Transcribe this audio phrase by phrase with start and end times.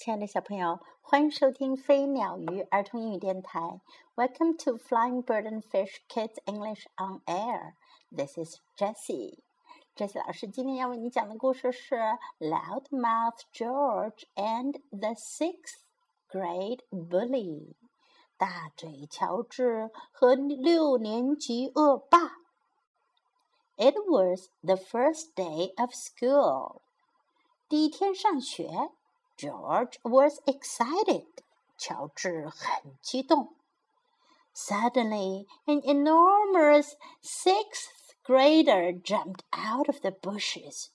[0.00, 3.80] 亲爱的小朋友，欢迎收听飞鸟鱼儿童英语电台。
[4.14, 7.72] Welcome to Flying Bird and Fish Kids English on Air.
[8.14, 9.40] This is Jessie.
[9.96, 11.96] Jessie 老师今天要为你讲的故事是《
[12.38, 15.80] Loudmouth George and the Sixth
[16.28, 17.72] Grade Bully》。
[18.36, 22.18] 大嘴乔治和六年级恶霸。
[23.76, 26.82] It was the first day of school.
[27.68, 28.92] 第一天上学。
[29.36, 31.26] George was excited.
[31.76, 33.54] 乔治很激动。
[34.54, 36.92] Suddenly, an enormous
[37.22, 40.86] sixth grader jumped out of the bushes.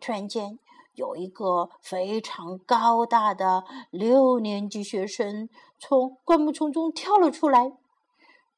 [0.00, 0.58] 突然间，
[0.94, 7.72] 有一个非常高大的六年级学生从灌木丛中跳了出来。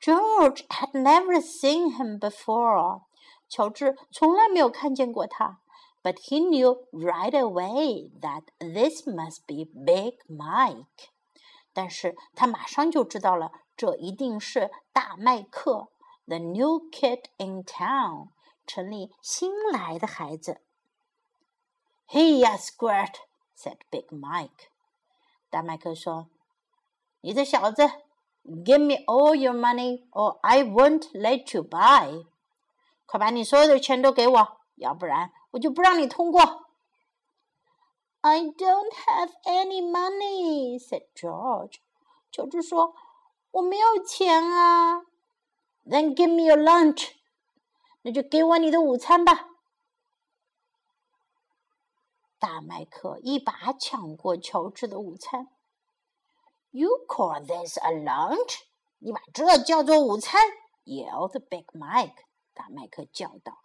[0.00, 3.02] George had never seen him before.
[3.48, 5.58] 乔治从来没有看见过他。
[6.02, 11.10] but he knew right away that this must be Big Mike.
[11.72, 15.88] 但是他马上就知道了，这一定是大麦克，
[16.26, 18.29] the new kid in town，
[18.66, 20.62] 城里新来的孩子。
[22.09, 23.16] Hey, ya squirt,
[23.56, 24.70] said Big Mike.
[25.51, 27.82] 大麦克说：“你这小子，
[28.45, 32.26] give me all your money, or I won't let you buy.
[33.06, 36.41] 快把你所有的钱都给我，要不然 我就不让你通过。
[38.21, 41.77] I don't have any money," said George.
[42.32, 42.96] 乔治说
[43.52, 45.02] ：“我没有钱啊。”
[45.85, 47.13] Then give me your lunch.
[48.04, 49.49] 那就给我你的午餐吧。
[52.38, 55.48] 大麦克一把抢过乔治的午餐。
[56.72, 58.62] You call this a lunch？
[58.99, 60.41] 你把这叫做午餐
[60.85, 62.26] ？yelled Big Mike.
[62.54, 63.57] 大麦克叫道。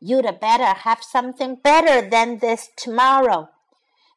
[0.00, 3.48] You'd better have something better than this tomorrow.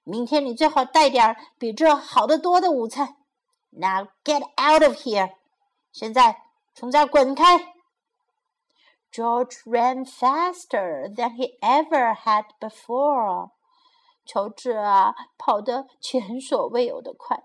[0.04, 3.16] 明天你最好带点比这好得多的午餐。
[3.72, 5.34] Now get out of here.
[5.92, 6.42] 现在
[6.74, 7.74] 从这儿滚开。
[9.12, 13.52] George ran faster than he ever had before.
[14.26, 17.44] 乔治啊，跑得前所未有的快。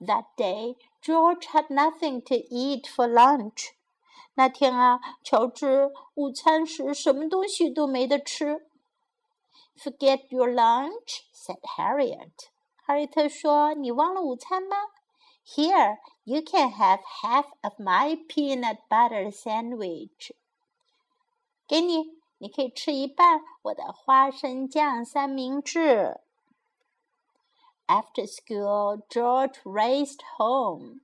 [0.00, 3.72] That day, George had nothing to eat for lunch.
[4.38, 8.66] 那天啊，乔治午餐时什么东西都没得吃。
[9.76, 12.32] Forget your lunch," said Harriet.
[12.76, 14.76] 哈瑞特说：“你忘了午餐吗？
[15.46, 20.32] Here, you can have half of my peanut butter sandwich.
[21.66, 26.20] 给你，你可以吃一半我的花生酱三明治。
[27.86, 31.00] After school, George raced home.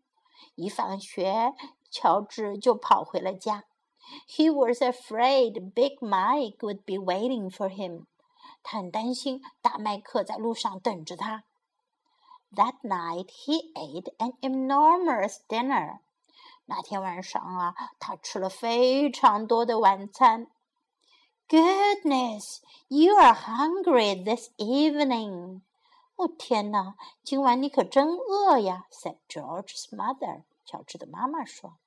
[0.54, 1.54] 一放学，
[1.94, 3.64] 乔治就跑回了家。
[4.28, 8.06] He was afraid Big Mike would be waiting for him.
[8.62, 11.44] 他很担心大麦克在路上等着他。
[12.52, 16.00] That night he ate an enormous dinner.
[16.66, 20.48] 那天晚上啊，他吃了非常多的晚餐。
[21.48, 25.62] Goodness, you are hungry this evening.
[26.16, 28.86] 哦天哪，今晚你可真饿呀！
[28.90, 30.42] said George's mother.
[30.64, 31.78] 乔治的妈妈说。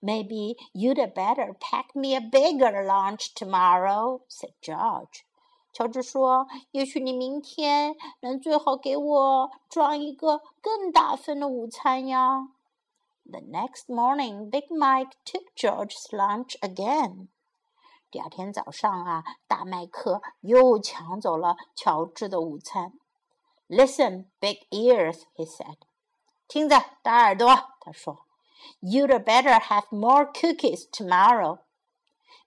[0.00, 5.24] Maybe you'd better pack me a bigger lunch tomorrow," said George.
[5.72, 12.48] 乔治说：“也许你明天能最好给我装一个更大份的午餐呀。”
[13.30, 17.28] The next morning, Big Mike took George's lunch again.
[18.10, 22.94] 第二天早上啊，大麦克又抢走了乔治的午餐。
[23.68, 25.76] Listen, big ears, he said.
[26.48, 28.24] 听着，大耳朵，他说。
[28.80, 31.58] You'd better have more cookies tomorrow.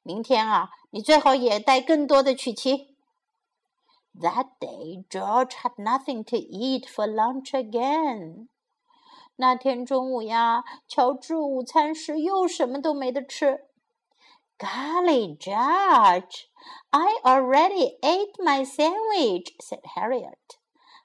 [0.03, 2.95] 明天啊，你最好也带更多的曲奇。
[4.19, 8.47] That day, George had nothing to eat for lunch again.
[9.37, 13.65] 那天中午呀，乔治午餐时又什么都没得吃。
[14.57, 16.45] Golly, George,
[16.91, 20.37] I already ate my sandwich," said Harriet.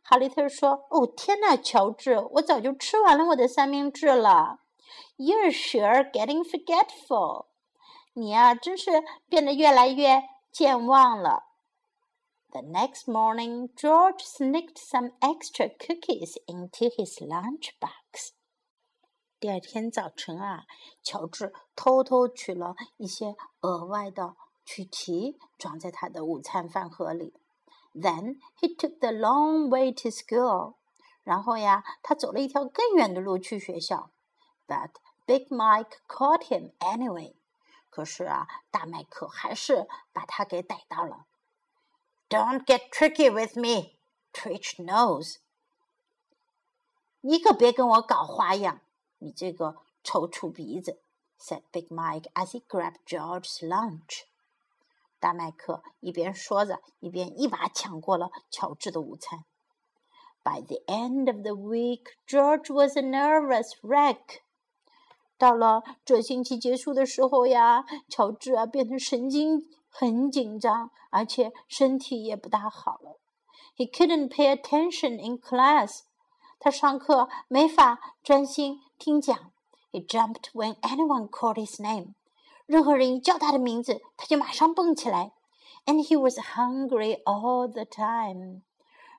[0.03, 4.61] 哈利特说：“哦，天哪，乔治，我早就吃完了我的三明治了。”
[5.21, 7.47] You're sure getting forgetful.
[8.15, 8.91] 你呀，真是
[9.29, 11.45] 变得越来越健忘了。
[12.51, 18.31] The next morning, George sneaked some extra cookies into his lunchbox.
[19.39, 20.65] 第二天早晨啊，
[21.03, 27.35] 乔治偷偷取了一些额外的曲奇，装在他的午餐饭盒里。
[27.95, 30.77] Then he took the long way to school.
[31.23, 34.11] 然后呀，他走了一条更远的路去学校。
[34.67, 34.93] But
[35.32, 37.34] Big Mike caught him anyway。
[37.90, 41.26] 可是啊，大麦克还是把他给逮到了。
[42.28, 43.94] Don't get tricky with me,
[44.34, 45.38] Twitch Nose。
[47.22, 48.82] 你可别跟我搞花样，
[49.20, 51.00] 你这个臭醋鼻子
[51.40, 54.24] ！said Big Mike as he grabbed George's lunch。
[55.22, 59.46] 大麦克一边说着，一边一把抢过了乔治的午餐。
[60.44, 64.42] By the end of the week, George was a nervous wreck.
[65.41, 73.19] 到了这星期结束的时候呀，乔治啊变得神经很紧张，而且身体也不大好了。
[73.77, 76.01] He couldn't pay attention in class.
[76.59, 79.53] 他上课没法专心听讲。
[79.93, 82.15] He jumped when anyone called his name.
[82.65, 85.33] 任何人一叫他的名字，他就马上蹦起来。
[85.85, 88.63] And he was hungry all the time.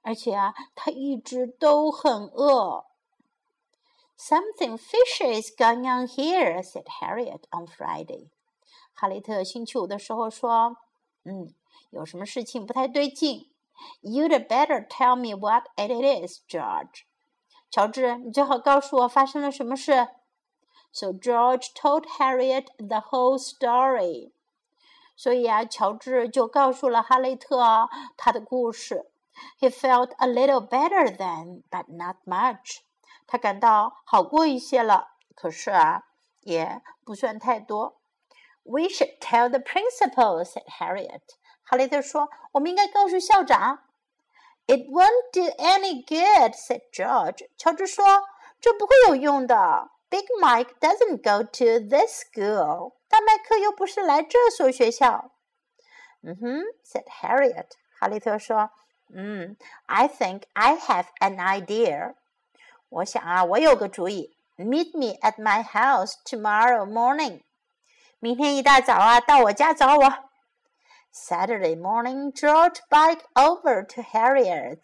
[0.01, 2.86] 而且啊，他一直都很饿。
[4.22, 8.30] Something fishy is going on here," said Harriet on Friday.
[8.94, 10.78] 哈雷特星期五的时候说：“
[11.24, 11.54] 嗯，
[11.92, 13.51] 有什么事情不太对劲。”
[14.01, 17.04] You'd better tell me what it is, George.
[17.69, 20.07] 乔治，你最好告诉我发生了什么事。
[20.92, 24.31] So George told Harriet the whole story.
[25.16, 29.12] 所以啊，乔治就告诉了哈雷特他的故事。
[29.60, 32.80] He felt a little better then, but not much.
[33.31, 36.04] 他感到好过一些了，可是啊，
[36.42, 38.01] 也不算太多。
[38.63, 41.22] We should tell the principal," said Harriet.
[41.63, 43.84] 哈雷特说：“我们应该告诉校长。”
[44.68, 47.50] It won't do any good," said George.
[47.57, 48.24] 乔治说：“
[48.60, 49.92] 这不会有用的。
[50.10, 52.94] Big Mike doesn't go to this school.
[53.07, 55.31] 大麦克又不是来这所学校。”
[56.24, 57.68] 嗯哼，said Harriet.
[57.98, 58.72] 哈雷特说：“
[59.13, 59.56] 嗯，
[59.86, 62.16] I think I have an idea.
[62.93, 64.37] 我想啊，我有个主意。
[64.59, 67.43] Meet me at my house tomorrow morning。
[68.19, 70.15] 明天一大早啊，到我家找我。
[71.11, 74.81] Saturday morning, George bike over to Harriet。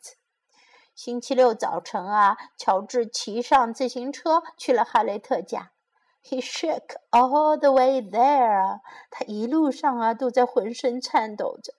[0.94, 5.72] 星期六早晨啊，乔治骑上自行车去了哈雷特家。
[6.24, 8.80] He shook all the way there。
[9.10, 11.74] 他一路上啊，都在浑身颤抖着。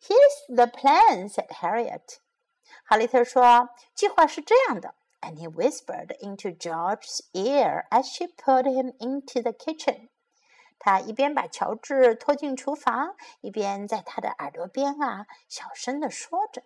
[0.00, 2.16] Here's the plan," said Harriet。
[2.84, 10.09] 哈雷特说：“计划是这样的。” and he whispered into George's ear as she put him into the kitchen.
[10.79, 16.63] 他一边把乔治拖进厨房，一边在他的耳朵边啊小声地说着。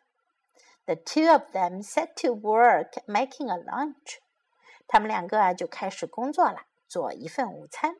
[0.86, 4.19] The two of them set to work making a lunch.
[4.88, 7.98] 他们两个啊就开始工作了，做一份午餐。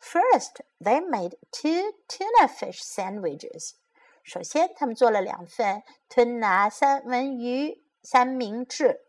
[0.00, 3.74] First, they made two tuna fish sandwiches.
[4.22, 9.00] 首先，他们做了两份吞拿三文鱼三明治。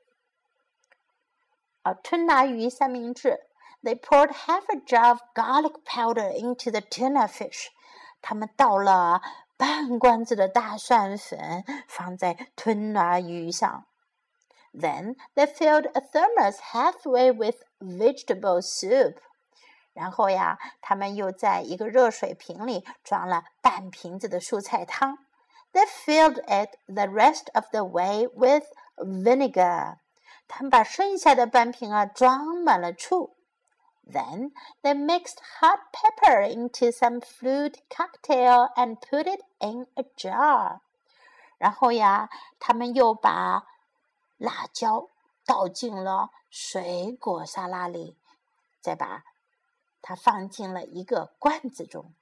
[1.84, 3.40] 啊，吞拿鱼三明治。
[3.84, 7.68] They poured half a jar of garlic powder into the tuna fish。
[8.22, 9.22] 他们倒了
[9.58, 13.86] 半罐子的大蒜粉放在吞拿鱼上。
[14.74, 19.18] Then they filled a thermos halfway with vegetable soup。
[19.94, 25.20] 然后呀，他们又在一个热水瓶里装了半瓶子的蔬菜汤。
[25.72, 28.66] They filled it the rest of the way with
[28.98, 29.98] vinegar。
[30.50, 33.36] 他们把剩下的半瓶啊装满了醋。
[34.08, 34.52] Then
[34.84, 40.82] they mixed hot pepper into some fruit cocktail and put it in a jar.
[41.58, 43.66] 然后呀，他们又把
[44.38, 45.10] 辣椒
[45.46, 48.18] 倒进了水果沙拉里，
[48.82, 49.24] 再把
[50.02, 52.14] 它放进了一个罐子中。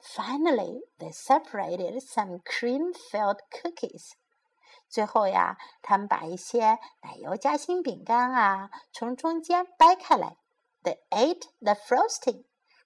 [0.00, 4.12] Finally, they separated some cream-filled cookies.
[4.91, 10.35] 最后呀，他们把一些奶油夹心饼干啊从中间掰开来。
[10.83, 12.43] They ate the frosting，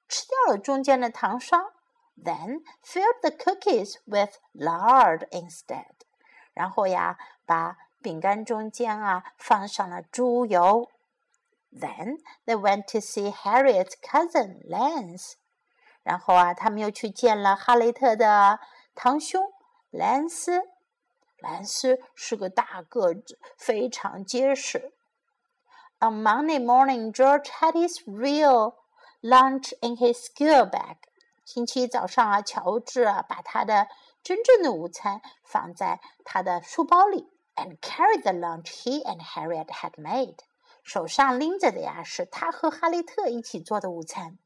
[0.07, 1.71] 吃掉了中间的糖霜。
[2.15, 5.95] Then filled the cookies with lard instead。
[6.53, 10.91] 然后呀，把饼干中间啊放上了猪油。
[11.71, 15.33] Then they went to see Harriet's cousin Lance。
[16.03, 18.59] 然后啊，他们又去见了哈雷特的
[18.93, 19.51] 堂兄
[19.89, 20.74] 兰斯。
[21.44, 24.92] 兰斯是个大个子，非常结实。
[25.98, 28.74] On Monday morning, George had his real
[29.20, 30.96] lunch in his school bag.
[31.44, 33.88] 星期一早上啊，乔治啊把他的
[34.22, 40.36] 真正的午餐放在他的书包里，and carried the lunch he and Harriet had made.
[40.82, 44.38] 手上拎着的呀是他和哈利特一起做的午餐。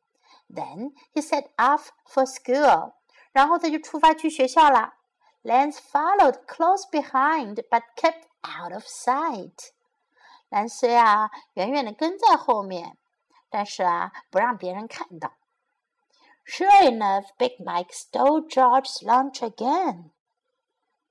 [0.53, 2.93] Then he set off for school.
[3.33, 4.95] 然后他就出发去学校了。
[5.44, 9.72] Lance followed close behind, but kept out of sight.
[10.50, 12.98] 兰斯啊远远的跟在后面，
[13.50, 15.34] 但是啊不让别人看到。
[16.46, 20.10] Sure enough, Big Mike stole George's lunch again.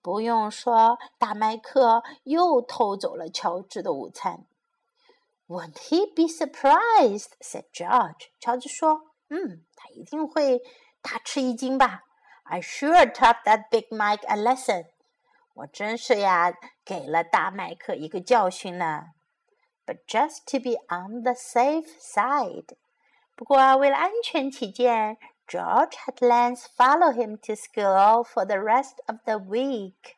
[0.03, 4.47] 不用说，大麦克又偷走了乔治的午餐。
[5.47, 7.31] Won't he be surprised?
[7.41, 8.29] said George.
[8.41, 10.61] 乔治说：“嗯，他一定会
[11.01, 12.03] 大吃一惊吧。”
[12.48, 14.88] I sure taught that Big Mike a lesson.
[15.54, 16.54] 我真是呀，
[16.84, 19.12] 给了大麦克一个教训呢。
[19.86, 22.76] But just to be on the safe side.
[23.36, 30.16] 不过为了安全起见，George had Lance follow him to school for the rest of the week.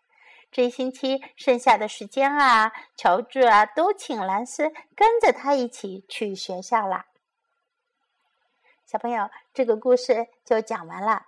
[0.51, 7.07] 这一星期剩下的时间啊，乔治啊都请兰斯跟着他一起去学校啦。
[8.85, 11.25] 小朋友，这个故事就讲完了。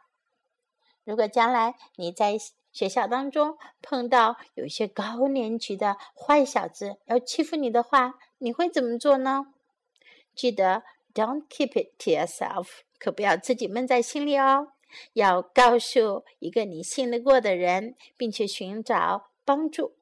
[1.04, 2.36] 如果将来你在
[2.72, 9.52] 学校当中碰到有些高年级的坏小子要欺负你的话，你会怎么做呢？
[10.34, 10.82] 记得
[11.12, 12.68] Don't keep it to yourself，
[12.98, 14.72] 可不要自己闷在心里哦。
[15.12, 19.94] 要告诉一个你信得过的人，并且寻找帮助。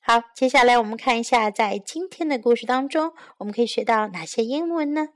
[0.00, 5.10] 好，接下来我们看一下，在今天的故事当中，我们可以学到哪些英文呢？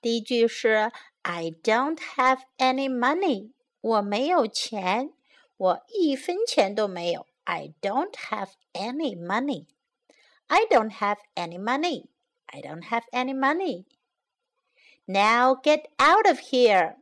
[0.00, 5.13] 第一句是 "I don't have any money，我没有钱，
[5.57, 7.27] 我一分钱都没有。
[7.45, 16.39] I don't have any money。I don't have any money。I don't have any money。Now get out of
[16.39, 16.97] here！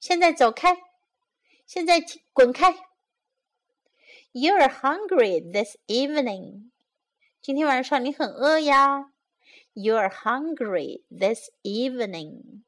[0.00, 0.78] 现在走开，
[1.66, 2.02] 现在
[2.32, 2.74] 滚开。
[4.32, 6.70] You're hungry this evening。
[7.40, 9.12] 今天晚上你很饿呀。
[9.74, 12.62] You're hungry this evening。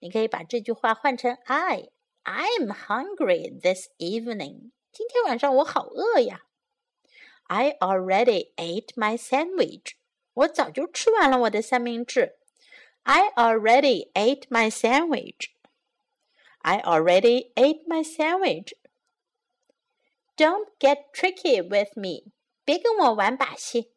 [0.00, 4.72] 你可以把这句话换成 I。I'm hungry this evening。
[4.90, 6.42] 今天晚上我好饿呀。
[7.44, 9.92] I already ate my sandwich。
[10.34, 12.36] 我早就吃完了我的三明治。
[13.04, 15.50] I already ate my sandwich.
[16.58, 18.72] I already ate my sandwich.
[20.36, 22.32] Don't get tricky with me.
[22.64, 23.92] 别跟我玩把戏。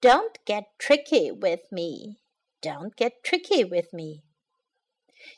[0.00, 2.16] Don't get tricky with me.
[2.60, 4.22] Don't get tricky with me.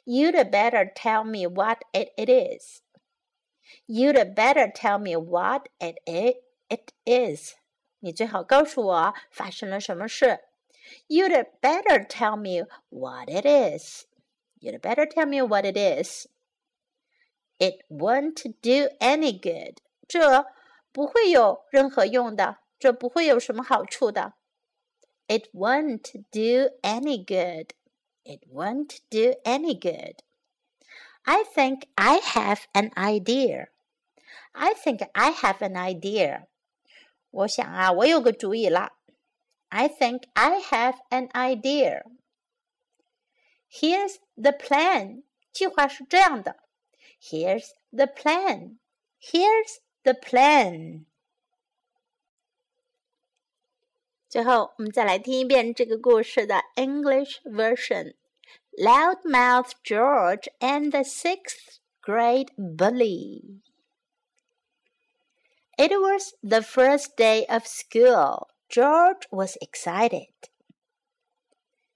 [0.05, 2.83] You'd better tell me what it, it is.
[3.87, 7.55] You'd better tell me what it, it, it is.
[8.00, 10.41] 你最好告诉我发生了什么事。
[11.09, 14.07] You'd better tell me what it is.
[14.61, 16.26] You'd better tell me what it is.
[17.59, 19.79] It won't do any good.
[20.09, 20.47] 这
[20.91, 24.35] 不会有任何用的，这不会有什么好处的。
[25.29, 27.71] It won't do any good.
[28.26, 30.23] It won't do any good.
[31.25, 33.69] I think I have an idea.
[34.55, 36.47] I think I have an idea.
[37.31, 38.93] 我想啊，我有个主意了。
[39.69, 42.02] I think I have an idea.
[43.71, 45.23] Here's the plan.
[45.52, 46.57] 计划是这样的。
[47.21, 48.79] Here's the plan.
[49.21, 51.06] Here's the plan.
[54.37, 58.14] 最后，我们再来听一遍这个故事的 English version.
[58.79, 63.61] Loudmouth George and the sixth grade bully.
[65.76, 68.49] It was the first day of school.
[68.69, 70.33] George was excited.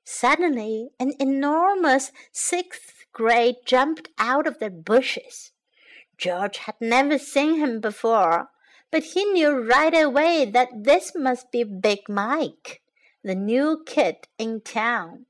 [0.05, 5.53] Suddenly, an enormous sixth grade jumped out of the bushes.
[6.19, 8.51] George had never seen him before,
[8.92, 12.82] but he knew right away that this must be Big Mike,
[13.24, 15.26] the new kid in town.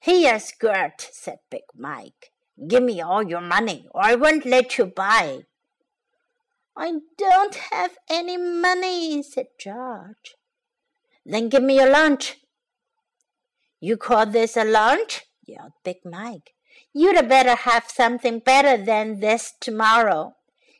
[0.00, 2.32] Here, Squirt, said Big Mike.
[2.68, 5.46] Give me all your money, or I won't let you buy.
[6.76, 10.34] I don't have any money, said George.
[11.24, 12.38] Then give me your lunch.
[13.80, 15.22] You call this a lunch?
[15.44, 16.54] yelled Big Mike.
[16.92, 20.34] You'd better have something better than this tomorrow.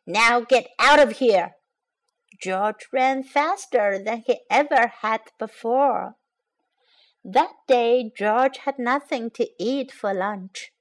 [0.07, 1.53] Now get out of here.
[2.43, 6.17] George ran faster than he ever had before.
[7.25, 10.73] That day, George had nothing to eat for lunch.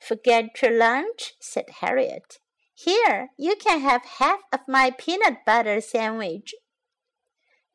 [0.00, 2.38] Forget your lunch, said Harriet.
[2.74, 6.54] Here, you can have half of my peanut butter sandwich.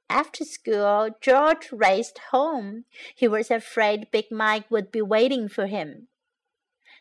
[0.09, 2.83] After school, George raced home.
[3.15, 6.09] He was afraid Big Mike would be waiting for him.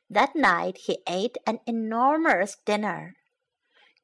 [0.09, 3.17] That night, he ate an enormous dinner.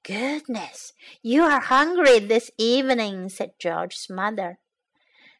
[0.05, 4.59] Goodness, you are hungry this evening, said George's mother.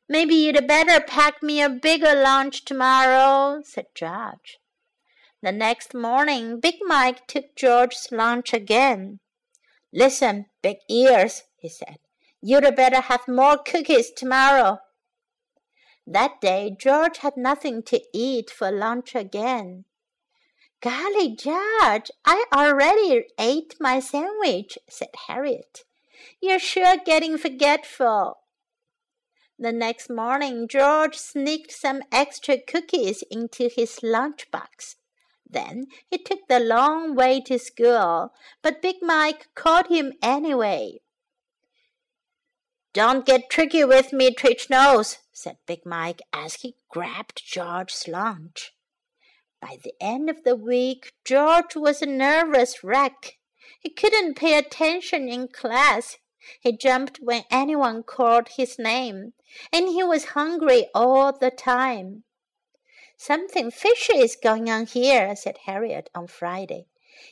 [0.09, 4.59] Maybe you'd better pack me a bigger lunch tomorrow, said George.
[5.43, 9.21] The next morning, Big Mike took George's lunch again.
[9.93, 11.99] Listen, Big Ears, he said.
[12.43, 14.79] You'd better have more cookies tomorrow.
[16.07, 19.85] That day, George had nothing to eat for lunch again.
[20.81, 25.85] Golly, George, I already ate my sandwich, said Harriet.
[26.41, 28.39] You're sure getting forgetful.
[29.59, 34.95] The next morning, George sneaked some extra cookies into his lunchbox.
[35.51, 38.31] Then he took the long way to school,
[38.63, 41.01] but Big Mike caught him anyway.
[42.95, 48.73] Don't get tricky with me, Twitch Nose, said Big Mike as he grabbed George's lunch.
[49.61, 53.38] By the end of the week, George was a nervous wreck.
[53.81, 56.19] He couldn't pay attention in class.
[56.61, 59.35] He jumped when anyone called his name,
[59.73, 62.25] and he was hungry all the time.
[63.17, 66.87] Something fishy is going on here, said Harriet on Friday.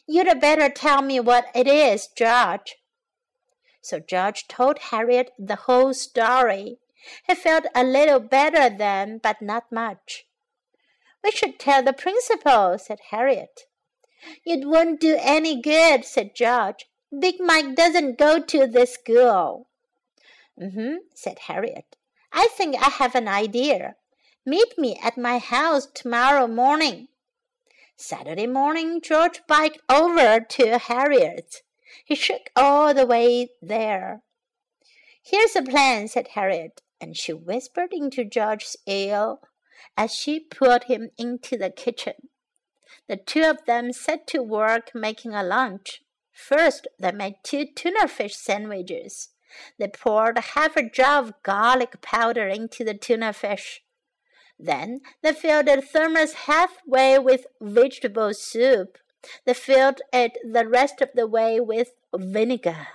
[0.06, 2.76] You'd better tell me what it is, George.
[3.80, 6.78] So George told Harriet the whole story.
[7.24, 10.25] He felt a little better then, but not much.
[11.26, 13.62] We should tell the principal, said Harriet.
[14.44, 16.86] It won't do any good, said George.
[17.18, 19.66] Big Mike doesn't go to this school.
[20.56, 21.96] Mm-hmm, said Harriet.
[22.32, 23.96] I think I have an idea.
[24.46, 27.08] Meet me at my house tomorrow morning.
[27.96, 31.62] Saturday morning, George biked over to Harriet's.
[32.04, 34.22] He shook all the way there.
[35.20, 39.38] Here's a plan, said Harriet, and she whispered into George's ear
[39.96, 42.14] as she put him into the kitchen.
[43.08, 46.02] The two of them set to work making a lunch.
[46.32, 49.30] First, they made two tuna fish sandwiches.
[49.78, 53.82] They poured half a jar of garlic powder into the tuna fish.
[54.58, 58.98] Then they filled the thermos halfway with vegetable soup.
[59.44, 62.88] They filled it the rest of the way with vinegar.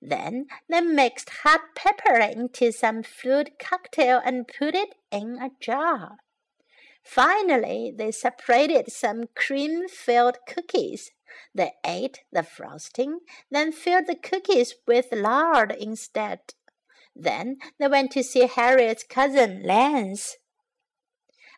[0.00, 6.18] Then they mixed hot pepper into some fruit cocktail and put it in a jar.
[7.02, 11.10] Finally, they separated some cream filled cookies
[11.54, 16.40] they ate the frosting, then filled the cookies with lard instead.
[17.14, 20.36] Then they went to see Harriet's cousin, Lance.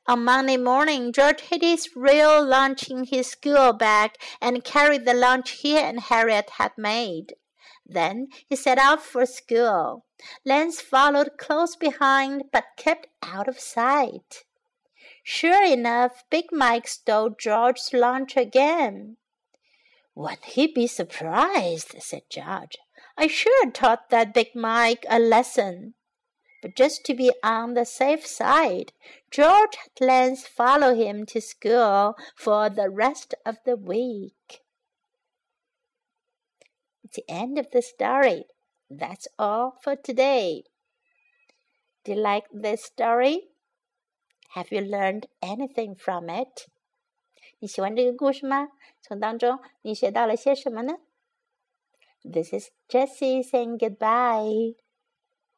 [0.06, 5.14] On Monday morning, George hid his real lunch in his school bag and carried the
[5.14, 7.34] lunch he and Harriet had made.
[7.92, 10.04] Then he set out for school.
[10.44, 14.44] Lance followed close behind but kept out of sight.
[15.24, 19.16] Sure enough, Big Mike stole George's lunch again.
[20.14, 22.00] Wouldn't he be surprised?
[22.00, 22.78] said George.
[23.16, 25.94] I sure taught that Big Mike a lesson.
[26.62, 28.92] But just to be on the safe side,
[29.32, 34.62] George had Lance follow him to school for the rest of the week
[37.09, 38.45] It's the end of the story.
[38.89, 40.63] That's all for today.
[42.03, 43.49] Do you like this story?
[44.55, 46.67] Have you learned anything from it?
[47.59, 48.69] 你喜欢这个故事吗？
[49.01, 50.97] 从当中你学到了些什么呢？
[52.23, 54.75] This is Jessie saying goodbye.